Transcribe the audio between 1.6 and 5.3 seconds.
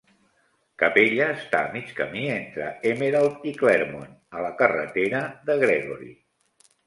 a mig camí entre Emerald i Clermont a la carretera